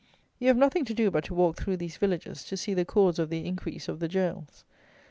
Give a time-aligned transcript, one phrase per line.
[0.39, 3.19] You have nothing to do but to walk through these villages, to see the cause
[3.19, 4.63] of the increase of the jails.